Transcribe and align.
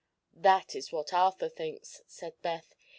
"That 0.33 0.75
is 0.75 0.91
what 0.91 1.13
Arthur 1.13 1.47
thinks," 1.47 2.01
said 2.07 2.33
Beth. 2.41 2.73